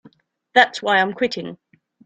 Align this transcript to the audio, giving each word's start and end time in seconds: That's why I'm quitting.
That's 0.55 0.81
why 0.81 0.97
I'm 0.97 1.13
quitting. 1.13 1.59